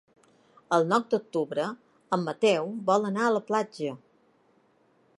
El 0.77 0.85
nou 0.93 1.05
d'octubre 1.11 1.67
en 2.17 2.25
Mateu 2.31 2.75
vol 2.91 3.09
anar 3.13 3.29
a 3.29 3.37
la 3.39 3.47
platja. 3.53 3.97